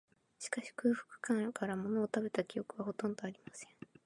[0.39, 3.69] しかし、空腹感から、ものを食べた記憶は、ほとんどありません